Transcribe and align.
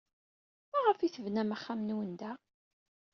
Maɣef 0.71 0.99
ay 0.99 1.11
tebnam 1.11 1.49
axxam-nwen 1.55 2.11
da? 2.19 2.31